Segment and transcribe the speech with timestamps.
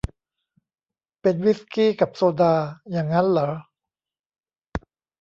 [1.21, 2.53] เป็นวิสกี้กับโซดา
[2.91, 3.49] อย่างงั้นหรอ